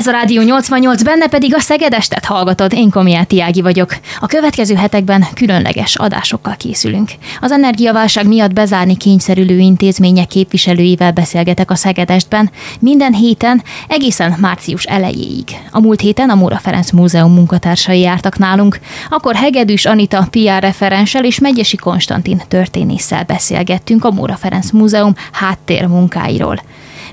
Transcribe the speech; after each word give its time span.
Ez 0.00 0.06
a 0.06 0.10
Rádió 0.10 0.42
88, 0.42 1.02
benne 1.02 1.28
pedig 1.28 1.54
a 1.54 1.60
Szegedestet 1.60 2.24
hallgatod. 2.24 2.72
Én 2.72 2.90
Komiáti 2.90 3.40
Ági 3.40 3.60
vagyok. 3.60 3.96
A 4.20 4.26
következő 4.26 4.74
hetekben 4.74 5.26
különleges 5.34 5.96
adásokkal 5.96 6.54
készülünk. 6.56 7.10
Az 7.40 7.52
energiaválság 7.52 8.26
miatt 8.26 8.52
bezárni 8.52 8.96
kényszerülő 8.96 9.58
intézmények 9.58 10.26
képviselőivel 10.26 11.12
beszélgetek 11.12 11.70
a 11.70 11.74
Szegedestben 11.74 12.50
minden 12.78 13.14
héten 13.14 13.62
egészen 13.88 14.36
március 14.38 14.84
elejéig. 14.84 15.48
A 15.70 15.80
múlt 15.80 16.00
héten 16.00 16.30
a 16.30 16.34
Móra 16.34 16.58
Ferenc 16.58 16.90
Múzeum 16.90 17.32
munkatársai 17.34 18.00
jártak 18.00 18.38
nálunk, 18.38 18.80
akkor 19.10 19.34
Hegedűs 19.34 19.84
Anita 19.84 20.28
PR 20.30 20.60
referenssel 20.60 21.24
és 21.24 21.38
Megyesi 21.38 21.76
Konstantin 21.76 22.42
történésszel 22.48 23.24
beszélgettünk 23.24 24.04
a 24.04 24.10
Móra 24.10 24.34
Ferenc 24.36 24.70
Múzeum 24.70 25.14
háttér 25.32 25.86
munkáiról. 25.86 26.60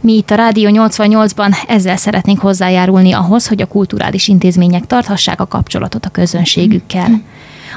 Mi 0.01 0.13
itt 0.13 0.31
a 0.31 0.35
Rádió 0.35 0.69
88-ban 0.73 1.55
ezzel 1.67 1.97
szeretnénk 1.97 2.39
hozzájárulni 2.39 3.11
ahhoz, 3.11 3.47
hogy 3.47 3.61
a 3.61 3.67
kulturális 3.67 4.27
intézmények 4.27 4.85
tarthassák 4.85 5.41
a 5.41 5.47
kapcsolatot 5.47 6.05
a 6.05 6.09
közönségükkel. 6.09 7.21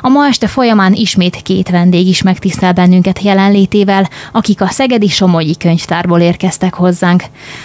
A 0.00 0.08
ma 0.08 0.26
este 0.26 0.46
folyamán 0.46 0.92
ismét 0.92 1.42
két 1.42 1.68
vendég 1.68 2.06
is 2.06 2.22
megtisztel 2.22 2.72
bennünket 2.72 3.22
jelenlétével, 3.22 4.08
akik 4.32 4.60
a 4.60 4.68
Szegedi 4.68 5.08
Somogyi 5.08 5.56
könyvtárból 5.56 6.20
érkeztek 6.20 6.74
hozzánk. 6.74 7.22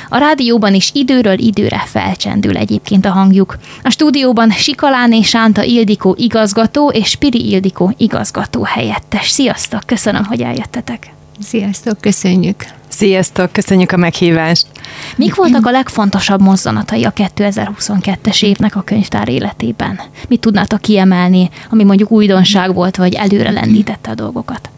A 0.10 0.18
rádióban 0.18 0.74
is 0.74 0.92
időről 0.94 1.40
időre 1.40 1.84
felcsendül 1.86 2.58
egyébként 2.58 3.06
a 3.06 3.12
hangjuk. 3.12 3.58
A 3.84 3.90
stúdióban 3.90 4.52
Sikaláné 4.52 5.22
Sánta 5.22 5.64
Ildikó 5.64 6.16
igazgató 6.18 6.90
és 6.90 7.10
Spiri 7.10 7.50
Ildikó 7.50 7.94
igazgató 7.98 8.64
helyettes. 8.64 9.30
Sziasztok, 9.30 9.82
köszönöm, 9.86 10.24
hogy 10.24 10.42
eljöttetek. 10.42 11.14
Sziasztok, 11.40 12.02
köszönjük! 12.02 12.66
Sziasztok, 12.98 13.52
köszönjük 13.52 13.92
a 13.92 13.98
meghívást! 13.98 14.68
Mik 15.18 15.36
voltak 15.36 15.66
a 15.66 15.72
legfontosabb 15.72 16.42
mozzanatai 16.42 17.04
a 17.04 17.14
2022-es 17.14 18.44
évnek 18.44 18.76
a 18.76 18.82
könyvtár 18.82 19.30
életében? 19.30 20.00
Mit 20.28 20.40
tudnátok 20.40 20.82
kiemelni, 20.82 21.50
ami 21.70 21.84
mondjuk 21.84 22.12
újdonság 22.12 22.74
volt, 22.74 22.96
vagy 22.96 23.14
előre 23.14 23.52
lendítette 23.52 24.10
a 24.10 24.16
dolgokat? 24.16 24.70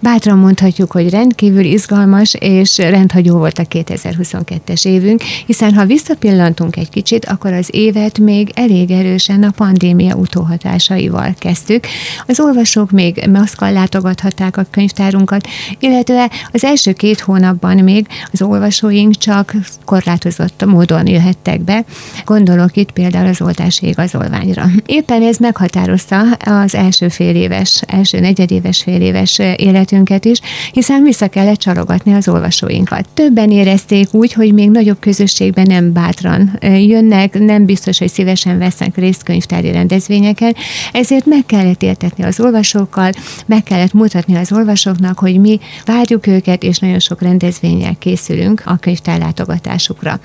Bátran 0.00 0.38
mondhatjuk, 0.38 0.92
hogy 0.92 1.10
rendkívül 1.10 1.64
izgalmas 1.64 2.34
és 2.34 2.78
rendhagyó 2.78 3.36
volt 3.36 3.58
a 3.58 3.62
2022-es 3.62 4.86
évünk, 4.86 5.22
hiszen 5.22 5.74
ha 5.74 5.84
visszapillantunk 5.84 6.76
egy 6.76 6.88
kicsit, 6.88 7.24
akkor 7.24 7.52
az 7.52 7.68
évet 7.70 8.18
még 8.18 8.50
elég 8.54 8.90
erősen 8.90 9.42
a 9.42 9.50
pandémia 9.50 10.14
utóhatásaival 10.14 11.34
kezdtük. 11.38 11.86
Az 12.26 12.40
olvasók 12.40 12.90
még 12.90 13.28
maszkal 13.32 13.72
látogathatták 13.72 14.56
a 14.56 14.66
könyvtárunkat, 14.70 15.48
illetve 15.78 16.30
az 16.52 16.64
első 16.64 16.92
két 16.92 17.20
hónapban 17.20 17.76
még 17.76 18.06
az 18.32 18.42
olvasóink 18.42 19.16
csak 19.16 19.54
korlátozott 19.84 20.64
módon 20.64 21.06
jöhettek 21.06 21.60
be. 21.60 21.84
Gondolok 22.24 22.76
itt 22.76 22.90
például 22.90 23.28
az 23.28 23.40
oltási 23.40 23.86
igazolványra. 23.86 24.66
Éppen 24.86 25.22
ez 25.22 25.36
meghatározta 25.36 26.20
az 26.32 26.74
első 26.74 27.08
fél 27.08 27.34
éves, 27.34 27.82
első 27.86 28.20
negyedéves 28.20 28.82
fél 28.82 29.00
éves 29.00 29.38
életünket, 29.38 29.84
életünket 29.92 30.24
is, 30.24 30.40
hiszen 30.72 31.02
vissza 31.02 31.28
kellett 31.28 31.58
csalogatni 31.58 32.14
az 32.14 32.28
olvasóinkat. 32.28 33.08
Többen 33.14 33.50
érezték 33.50 34.14
úgy, 34.14 34.32
hogy 34.32 34.52
még 34.52 34.70
nagyobb 34.70 34.98
közösségben 35.00 35.66
nem 35.68 35.92
bátran 35.92 36.58
jönnek, 36.60 37.38
nem 37.38 37.64
biztos, 37.64 37.98
hogy 37.98 38.08
szívesen 38.08 38.58
vesznek 38.58 38.96
részt 38.96 39.22
könyvtári 39.22 39.72
rendezvényeken, 39.72 40.54
ezért 40.92 41.26
meg 41.26 41.46
kellett 41.46 41.82
értetni 41.82 42.24
az 42.24 42.40
olvasókkal, 42.40 43.10
meg 43.46 43.62
kellett 43.62 43.92
mutatni 43.92 44.36
az 44.36 44.52
olvasóknak, 44.52 45.18
hogy 45.18 45.40
mi 45.40 45.60
várjuk 45.84 46.26
őket, 46.26 46.62
és 46.62 46.78
nagyon 46.78 46.98
sok 46.98 47.22
rendezvényel 47.22 47.96
készülünk 47.98 48.62
a 48.64 48.76
könyvtár 48.76 49.18
látogatásukra. 49.18 50.20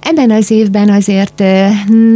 Ebben 0.00 0.30
az 0.30 0.50
évben 0.50 0.90
azért 0.90 1.42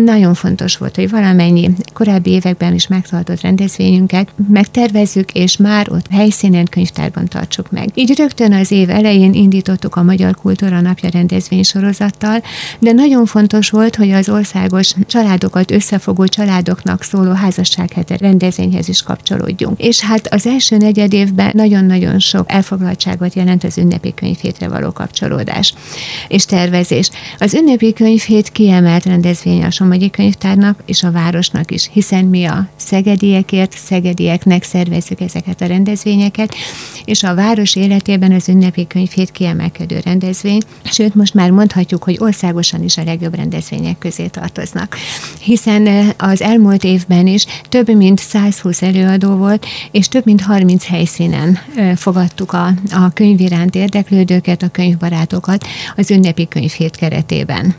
nagyon 0.04 0.34
fontos 0.34 0.76
volt, 0.76 0.96
hogy 0.96 1.10
valamennyi 1.10 1.70
korábbi 1.92 2.30
években 2.30 2.74
is 2.74 2.86
megtartott 2.86 3.40
rendezvényünket 3.40 4.28
megtervezzük, 4.48 5.32
és 5.32 5.56
már 5.56 5.90
ott 5.90 6.06
helyszínen 6.10 6.64
könyvtárban 6.72 7.28
tartsuk 7.28 7.70
meg. 7.70 7.88
Így 7.94 8.16
rögtön 8.16 8.52
az 8.52 8.70
év 8.70 8.90
elején 8.90 9.32
indítottuk 9.32 9.96
a 9.96 10.02
Magyar 10.02 10.34
Kultúra 10.34 10.80
Napja 10.80 11.08
rendezvény 11.08 11.62
sorozattal, 11.62 12.42
de 12.78 12.92
nagyon 12.92 13.26
fontos 13.26 13.70
volt, 13.70 13.96
hogy 13.96 14.10
az 14.10 14.28
országos 14.28 14.94
családokat 15.06 15.70
összefogó 15.70 16.26
családoknak 16.26 17.02
szóló 17.02 17.32
házassághete 17.32 18.16
rendezvényhez 18.16 18.88
is 18.88 19.02
kapcsolódjunk. 19.02 19.80
És 19.80 20.00
hát 20.00 20.34
az 20.34 20.46
első 20.46 20.76
negyed 20.76 21.12
évben 21.12 21.50
nagyon-nagyon 21.54 22.18
sok 22.18 22.52
elfoglaltságot 22.52 23.34
jelent 23.34 23.64
az 23.64 23.78
ünnepi 23.78 24.14
könyvhétre 24.14 24.68
való 24.68 24.90
kapcsolódás 24.90 25.74
és 26.28 26.44
tervezés. 26.44 27.10
Az 27.38 27.54
ünnepi 27.54 27.92
könyvhét 27.92 28.48
kiemelt 28.48 29.04
rendezvény 29.04 29.64
a 29.64 29.70
Somogyi 29.70 30.10
Könyvtárnak 30.10 30.82
és 30.86 31.02
a 31.02 31.10
városnak 31.10 31.70
is, 31.70 31.88
hiszen 31.92 32.24
mi 32.24 32.44
a 32.44 32.68
szegediekért, 32.76 33.72
szegedieknek 33.76 34.62
szervezzük 34.62 35.20
ezeket 35.20 35.60
a 35.60 35.66
rendezvényeket, 35.66 36.54
és 37.04 37.22
a 37.22 37.34
város 37.34 37.76
életében 37.76 38.32
az 38.32 38.48
ünnepi 38.48 38.86
könyvhét 38.86 39.30
kiemelkedő 39.30 40.00
rendezvény, 40.04 40.60
sőt 40.84 41.14
most 41.14 41.34
már 41.34 41.50
mondhatjuk, 41.50 42.02
hogy 42.02 42.16
országosan 42.20 42.82
is 42.82 42.96
a 42.96 43.04
legjobb 43.04 43.34
rendezvények 43.34 43.98
közé 43.98 44.26
tartoznak. 44.26 44.96
Hiszen 45.40 45.86
eh, 45.86 46.08
az 46.16 46.42
elmúlt 46.42 46.84
évben 46.84 47.26
is 47.26 47.46
több 47.68 47.94
mint 47.94 48.18
120 48.18 48.82
előadó 48.82 49.36
volt, 49.36 49.66
és 49.90 50.08
több 50.08 50.24
mint 50.24 50.40
30 50.40 50.86
helyszínen 50.86 51.58
eh, 51.76 51.96
fogadtuk 51.96 52.52
a, 52.52 52.66
a 52.90 53.10
könyv 53.14 53.40
iránt 53.40 53.74
érdeklődőket, 53.74 54.62
a 54.62 54.68
könyvbarátokat 54.68 55.66
az 55.96 56.10
ünnepi 56.10 56.48
könyvhét 56.48 56.96
keretében. 56.96 57.74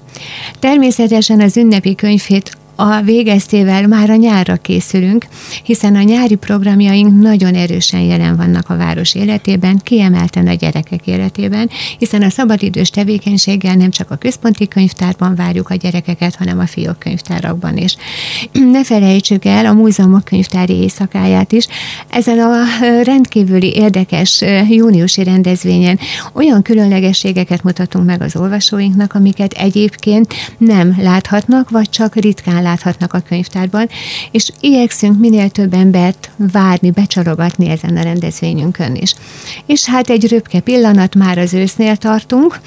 Természetesen 0.60 1.42
az 1.42 1.58
ünnepi 1.58 1.96
könyvhét 1.96 2.58
a 2.76 3.02
végeztével 3.02 3.88
már 3.88 4.10
a 4.10 4.16
nyárra 4.16 4.56
készülünk, 4.56 5.26
hiszen 5.64 5.96
a 5.96 6.02
nyári 6.02 6.36
programjaink 6.36 7.22
nagyon 7.22 7.56
erősen 7.56 8.02
jelen 8.02 8.36
vannak 8.36 8.70
a 8.70 8.78
város 8.78 9.16
életében, 9.16 9.80
kiemelten 9.84 10.48
a 10.48 10.54
gyerekek 10.54 11.08
életében, 11.08 11.70
hiszen 11.98 12.22
a 12.22 12.30
szabadidős 12.30 12.90
tevékenységgel 12.90 13.76
nem 13.76 13.90
csak 13.90 14.12
a 14.12 14.16
központi 14.16 14.68
könyvtárban 14.68 15.36
várjuk 15.36 15.70
a 15.70 15.76
gyerekeket, 15.76 16.36
hanem 16.36 16.60
a 16.60 16.68
fiók 16.68 17.00
könyvtárakban 17.00 17.78
is. 17.78 17.96
Ne 18.52 18.84
felejtsük 18.84 19.46
el 19.46 19.66
a 19.66 19.74
múzeumok 19.74 20.24
könyvtári 20.24 20.74
éjszakáját 20.74 21.52
is. 21.52 21.68
Ezen 22.10 22.40
a 22.40 22.64
rendkívüli 23.04 23.76
érdekes 23.76 24.44
júniusi 24.70 25.24
rendezvényen 25.24 26.00
olyan 26.34 26.62
különlegességeket 26.62 27.64
mutatunk 27.64 28.06
meg 28.06 28.22
az 28.22 28.36
olvasóinknak, 28.36 29.14
amiket 29.14 29.54
egyébként 29.54 30.34
nem 30.58 30.96
láthatnak, 31.02 31.70
vagy 31.70 31.90
csak 31.90 32.16
ritkán 32.16 32.63
láthatnak 32.64 33.14
a 33.14 33.24
könyvtárban, 33.28 33.90
és 34.32 34.50
igyekszünk 34.60 35.20
minél 35.20 35.50
több 35.50 35.74
embert 35.74 36.30
várni, 36.52 36.92
becsalogatni 36.92 37.70
ezen 37.70 37.98
a 37.98 38.02
rendezvényünkön 38.02 38.96
is. 38.96 39.14
És 39.66 39.86
hát 39.86 40.10
egy 40.10 40.28
röpke 40.28 40.60
pillanat 40.60 41.16
már 41.16 41.38
az 41.38 41.54
ősznél 41.54 41.96
tartunk, 41.96 42.60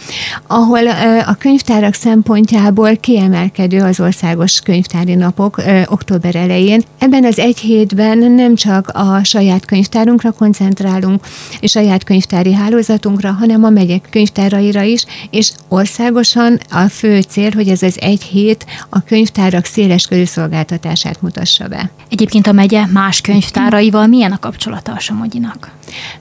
ahol 0.46 0.86
a 1.26 1.34
könyvtárak 1.38 1.94
szempontjából 1.94 2.96
kiemelkedő 2.96 3.80
az 3.80 4.00
országos 4.00 4.60
könyvtári 4.60 5.14
napok 5.14 5.62
október 5.86 6.36
elején. 6.36 6.82
Ebben 6.98 7.24
az 7.24 7.38
egy 7.38 7.58
hétben 7.58 8.18
nem 8.18 8.54
csak 8.54 8.88
a 8.88 9.24
saját 9.24 9.64
könyvtárunkra 9.64 10.32
koncentrálunk, 10.32 11.26
és 11.60 11.70
saját 11.70 12.04
könyvtári 12.04 12.52
hálózatunkra, 12.52 13.32
hanem 13.32 13.64
a 13.64 13.70
megyek 13.70 14.08
könyvtáraira 14.10 14.82
is, 14.82 15.04
és 15.30 15.50
országosan 15.68 16.60
a 16.70 16.88
fő 16.88 17.20
cél, 17.20 17.50
hogy 17.54 17.68
ez 17.68 17.82
az 17.82 18.00
egy 18.00 18.22
hét 18.22 18.66
a 18.88 19.02
könyvtárak 19.02 19.64
szél 19.64 19.85
széles 19.86 20.06
körű 20.06 20.24
szolgáltatását 20.24 21.22
mutassa 21.22 21.68
be. 21.68 21.90
Egyébként 22.08 22.46
a 22.46 22.52
megye 22.52 22.86
más 22.86 23.20
könyvtáraival 23.20 24.06
milyen 24.06 24.32
a 24.32 24.38
kapcsolata 24.38 24.92
a 24.92 24.98
Somogyinak? 24.98 25.70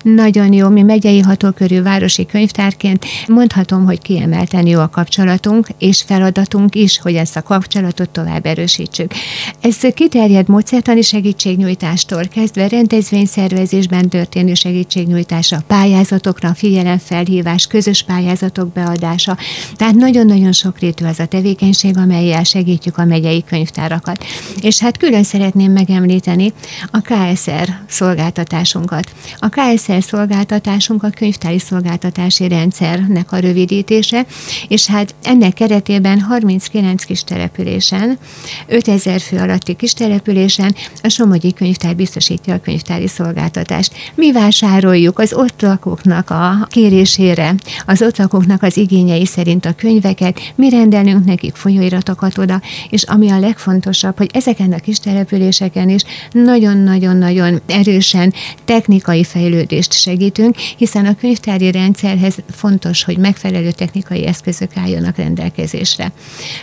Nagyon 0.01 0.53
jó, 0.53 0.69
mi 0.69 0.81
megyei 0.81 1.19
hatókörű 1.19 1.81
városi 1.81 2.25
könyvtárként 2.25 3.05
mondhatom, 3.27 3.85
hogy 3.85 4.01
kiemelten 4.01 4.67
jó 4.67 4.79
a 4.79 4.89
kapcsolatunk, 4.89 5.67
és 5.77 6.03
feladatunk 6.07 6.75
is, 6.75 6.99
hogy 6.99 7.15
ezt 7.15 7.35
a 7.35 7.41
kapcsolatot 7.41 8.09
tovább 8.09 8.45
erősítsük. 8.45 9.12
Ez 9.62 9.77
kiterjed 9.94 10.47
módszertani 10.47 11.01
segítségnyújtástól 11.01 12.23
kezdve 12.27 12.68
rendezvényszervezésben 12.68 14.09
történő 14.09 14.53
segítségnyújtása, 14.53 15.63
pályázatokra 15.68 16.53
figyelemfelhívás, 16.53 17.68
közös 17.68 18.03
pályázatok 18.03 18.71
beadása. 18.73 19.38
Tehát 19.75 19.95
nagyon-nagyon 19.95 20.51
sokrétű 20.51 21.06
az 21.06 21.19
a 21.19 21.25
tevékenység, 21.25 21.97
amelyel 21.97 22.44
segítjük 22.44 22.97
a 22.97 23.06
megyei 23.06 23.41
könyvtárakat. 23.56 24.25
És 24.62 24.80
hát 24.80 24.98
külön 24.98 25.24
szeretném 25.24 25.72
megemlíteni 25.72 26.54
a 26.92 27.00
KSR 27.02 27.69
szolgáltatásunkat. 27.88 29.12
A 29.40 29.50
KSR 29.50 30.04
szolgáltatásunk 30.04 31.04
a 31.04 31.10
könyvtári 31.10 31.60
szolgáltatási 31.60 32.48
rendszernek 32.48 33.31
a 33.31 33.38
rövidítése, 33.38 34.25
és 34.68 34.88
hát 34.88 35.16
ennek 35.24 35.54
keretében 35.54 36.19
39 36.19 37.04
kis 37.04 37.24
településen, 37.24 38.18
5000 38.68 39.22
fő 39.22 39.38
alatti 39.38 39.74
kis 39.74 39.94
településen 39.94 40.75
a 41.04 41.10
Somogyi 41.10 41.54
Könyvtár 41.54 41.96
biztosítja 41.96 42.54
a 42.54 42.60
könyvtári 42.60 43.07
szolgáltatást. 43.07 43.94
Mi 44.16 44.31
vásároljuk 44.31 45.19
az 45.19 45.34
ott 45.34 45.62
lakóknak 45.62 46.30
a 46.30 46.68
kérésére, 46.69 47.56
az 47.86 48.02
ott 48.02 48.18
lakóknak 48.18 48.63
az 48.63 48.78
igényei 48.78 49.25
szerint 49.25 49.66
a 49.66 49.74
könyveket, 49.74 50.40
mi 50.56 50.69
rendelünk 50.69 51.25
nekik 51.25 51.56
folyóiratokat 51.56 52.38
oda, 52.38 52.62
és 52.90 53.04
ami 53.04 53.30
a 53.30 53.40
legfontosabb, 53.45 54.18
hogy 54.18 54.30
ezeken 54.33 54.71
a 54.71 54.80
kis 54.80 54.97
településeken 54.97 55.89
is 55.89 56.01
nagyon-nagyon-nagyon 56.31 57.62
erősen 57.65 58.33
technikai 58.65 59.24
fejlődést 59.24 59.94
segítünk, 59.94 60.56
hiszen 60.77 61.06
a 61.06 61.15
könyvtári 61.15 61.71
rendszerhez 61.71 62.36
fontos, 62.51 63.03
hogy 63.03 63.18
megfelelő 63.18 63.71
technikai 63.71 64.25
eszközök 64.25 64.77
álljanak 64.77 65.18
rendelkezésre. 65.18 66.12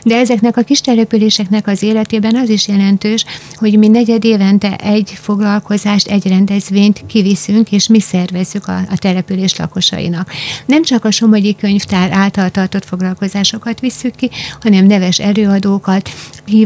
De 0.02 0.17
ezeknek 0.17 0.56
a 0.56 0.62
kis 0.62 0.81
településeknek 0.81 1.67
az 1.67 1.82
életében 1.82 2.37
az 2.37 2.49
is 2.49 2.69
jelentős, 2.69 3.25
hogy 3.55 3.79
mi 3.79 3.88
negyed 3.88 4.25
évente 4.25 4.76
egy 4.76 5.11
foglalkozást, 5.20 6.08
egy 6.08 6.26
rendezvényt 6.26 7.05
kiviszünk, 7.06 7.73
és 7.73 7.88
mi 7.88 8.00
szervezzük 8.00 8.67
a, 8.67 8.76
a 8.76 8.96
település 8.96 9.56
lakosainak. 9.56 10.31
Nem 10.67 10.82
csak 10.82 11.05
a 11.05 11.11
Somogyi 11.11 11.56
Könyvtár 11.56 12.11
által 12.12 12.50
tartott 12.50 12.84
foglalkozásokat 12.84 13.81
visszük 13.81 14.14
ki, 14.14 14.31
hanem 14.61 14.87
neves 14.87 15.19
előadókat 15.19 16.11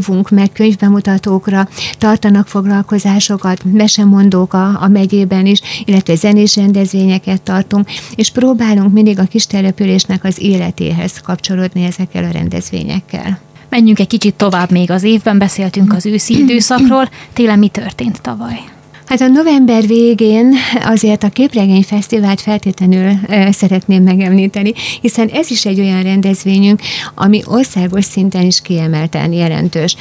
hívunk 0.07 0.29
meg 0.29 0.51
könyvbemutatókra, 0.51 1.67
tartanak 1.97 2.47
foglalkozásokat, 2.47 3.63
mesemondók 3.63 4.53
a, 4.53 4.81
a 4.81 4.87
megyében 4.87 5.45
is, 5.45 5.61
illetve 5.85 6.15
zenés 6.15 6.55
rendezvényeket 6.55 7.41
tartunk, 7.41 7.89
és 8.15 8.31
próbálunk 8.31 8.93
mindig 8.93 9.19
a 9.19 9.23
kis 9.23 9.47
településnek 9.47 10.23
az 10.23 10.41
életéhez 10.41 11.21
kapcsolódni 11.21 11.83
ezekkel 11.83 12.23
a 12.23 12.31
rendezvényekkel. 12.31 13.39
Menjünk 13.69 13.99
egy 13.99 14.07
kicsit 14.07 14.35
tovább 14.35 14.71
még 14.71 14.91
az 14.91 15.03
évben, 15.03 15.37
beszéltünk 15.37 15.93
az 15.93 16.05
őszi 16.05 16.37
időszakról. 16.37 17.09
Télen 17.33 17.59
mi 17.59 17.67
történt 17.67 18.21
tavaly? 18.21 18.76
Hát 19.07 19.21
a 19.21 19.27
november 19.27 19.87
végén 19.87 20.55
azért 20.83 21.23
a 21.23 21.29
Képregény 21.29 21.83
Fesztivált 21.83 22.41
feltétlenül 22.41 23.11
szeretném 23.51 24.03
megemlíteni, 24.03 24.73
hiszen 25.01 25.27
ez 25.27 25.51
is 25.51 25.65
egy 25.65 25.79
olyan 25.79 26.03
rendezvényünk, 26.03 26.79
ami 27.15 27.41
országos 27.45 28.05
szinten 28.05 28.45
is 28.45 28.61
kiemelten 28.61 29.31
jelentős. 29.31 29.95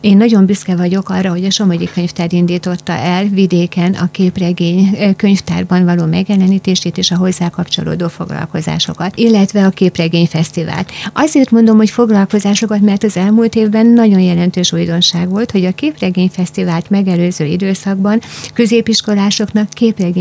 Én 0.00 0.16
nagyon 0.16 0.46
büszke 0.46 0.76
vagyok 0.76 1.08
arra, 1.08 1.30
hogy 1.30 1.44
a 1.44 1.50
Somogyi 1.50 1.88
Könyvtár 1.94 2.32
indította 2.32 2.92
el 2.92 3.24
vidéken 3.24 3.94
a 3.94 4.08
képregény 4.10 4.96
könyvtárban 5.16 5.84
való 5.84 6.04
megjelenítését 6.04 6.98
és 6.98 7.10
a 7.10 7.16
hozzá 7.16 7.48
kapcsolódó 7.48 8.08
foglalkozásokat, 8.08 9.16
illetve 9.16 9.64
a 9.64 9.70
képregény 9.70 10.26
fesztivált. 10.26 10.90
Azért 11.12 11.50
mondom, 11.50 11.76
hogy 11.76 11.90
foglalkozásokat, 11.90 12.80
mert 12.80 13.04
az 13.04 13.16
elmúlt 13.16 13.54
évben 13.54 13.86
nagyon 13.86 14.20
jelentős 14.20 14.72
újdonság 14.72 15.28
volt, 15.28 15.50
hogy 15.50 15.64
a 15.64 15.72
képregény 15.72 16.30
fesztivált 16.32 16.90
megelőző 16.90 17.44
időszakban 17.44 18.20
középiskolásoknak 18.54 19.68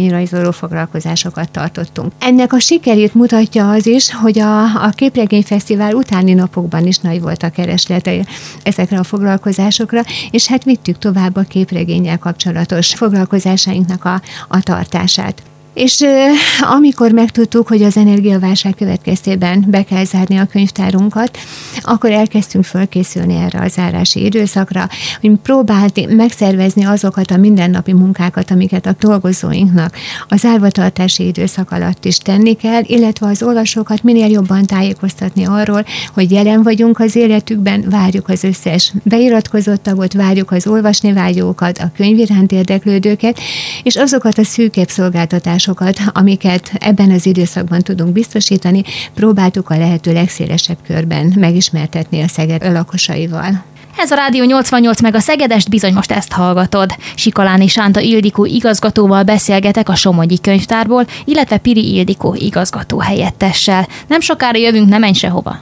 rajzoló 0.10 0.52
foglalkozásokat 0.52 1.52
tartottunk. 1.52 2.12
Ennek 2.20 2.54
a 2.54 2.60
sikerét 2.60 3.14
mutatja 3.14 3.70
az 3.70 3.86
is, 3.88 4.14
hogy 4.14 4.40
a, 4.40 4.64
a 4.64 4.90
képregény 4.96 5.44
fesztivál 5.44 5.94
utáni 5.94 6.34
napokban 6.34 6.88
is 6.88 6.98
nagy 6.98 7.22
volt 7.22 7.44
a 7.44 7.50
kereslete 7.50 8.26
ezekre 8.64 9.00
a 9.00 9.04
foglalkozásokra, 9.04 9.65
foglalkozásokra, 9.72 10.30
és 10.32 10.48
hát 10.48 10.64
vittük 10.64 10.98
tovább 10.98 11.36
a 11.36 11.42
képregényel 11.42 12.18
kapcsolatos 12.18 12.94
foglalkozásainknak 12.94 14.06
a, 14.06 14.22
a 14.48 14.62
tartását. 14.62 15.42
És 15.76 16.06
amikor 16.62 17.12
megtudtuk, 17.12 17.68
hogy 17.68 17.84
az 17.84 17.98
energiaválság 17.98 18.76
következtében 18.76 19.66
be 19.68 19.84
kell 19.84 20.06
zárni 20.06 20.38
a 20.38 20.46
könyvtárunkat, 20.46 21.38
akkor 21.82 22.12
elkezdtünk 22.12 22.64
fölkészülni 22.66 23.36
erre 23.36 23.60
a 23.60 23.68
zárási 23.68 24.24
időszakra, 24.24 24.88
hogy 25.22 25.32
próbálni 25.44 26.06
megszervezni 26.10 26.86
azokat 26.86 27.32
a 27.32 27.38
mindennapi 27.38 27.94
munkákat, 27.94 28.52
amiket 28.52 28.86
a 28.86 28.96
dolgozóinknak 29.00 29.96
a 30.28 30.36
zárvatartási 30.36 31.26
időszak 31.26 31.72
alatt 31.72 32.06
is 32.06 32.18
tenni 32.18 32.54
kell, 32.54 32.82
illetve 32.86 33.28
az 33.28 33.44
olvasókat 33.44 34.04
minél 34.04 34.28
jobban 34.28 34.66
tájékoztatni 34.66 35.46
arról, 35.46 35.86
hogy 36.14 36.32
jelen 36.32 36.64
vagyunk 36.64 37.00
az 37.00 37.16
életükben, 37.16 37.86
várjuk 37.90 38.30
az 38.30 38.44
összes 38.44 38.94
beiratkozott 39.04 39.84
tagot, 39.84 40.14
várjuk 40.14 40.52
az 40.52 40.68
olvasni 40.68 41.14
vágyókat, 41.14 41.78
a 41.78 41.92
könyv 41.96 42.18
iránt 42.18 42.52
érdeklődőket, 42.52 43.40
és 43.84 43.96
azokat 43.96 44.38
a 44.38 44.44
szűkebb 44.44 44.90
szolgáltatásokat, 44.90 45.64
szolgáltatásokat, 45.66 46.16
amiket 46.18 46.72
ebben 46.80 47.12
az 47.12 47.26
időszakban 47.26 47.82
tudunk 47.82 48.12
biztosítani, 48.12 48.84
próbáltuk 49.14 49.70
a 49.70 49.78
lehető 49.78 50.14
legszélesebb 50.14 50.78
körben 50.88 51.34
megismertetni 51.36 52.22
a 52.22 52.28
Szeged 52.28 52.72
lakosaival. 52.72 53.64
Ez 53.98 54.12
a 54.12 54.16
Rádió 54.16 54.44
88 54.44 55.02
meg 55.02 55.16
a 55.16 55.20
Szegedest 55.20 55.70
bizony 55.70 55.94
most 55.94 56.12
ezt 56.12 56.32
hallgatod. 56.32 56.96
Sikaláni 57.16 57.68
Sánta 57.68 58.00
Ildikó 58.00 58.46
igazgatóval 58.46 59.24
beszélgetek 59.24 59.90
a 59.90 59.96
Somogyi 59.96 60.40
könyvtárból, 60.40 61.06
illetve 61.26 61.58
Piri 61.58 61.96
Ildikó 61.96 62.36
igazgató 62.40 63.00
helyettessel. 63.00 63.88
Nem 64.08 64.20
sokára 64.20 64.58
jövünk, 64.58 64.90
nem 64.90 65.00
menj 65.00 65.14
sehova. 65.14 65.60